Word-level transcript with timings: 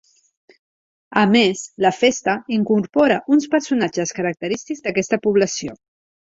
A 1.23 1.25
més 1.33 1.61
la 1.85 1.91
festa 1.99 2.35
incorpora 2.57 3.21
uns 3.37 3.47
personatges 3.53 4.17
característics 4.23 4.85
d'aquesta 4.89 5.25
població. 5.29 5.81